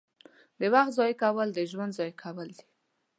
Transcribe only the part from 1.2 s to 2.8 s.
کول د ژوند ضایع کول دي.